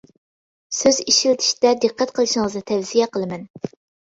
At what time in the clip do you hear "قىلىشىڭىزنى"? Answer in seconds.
2.17-2.67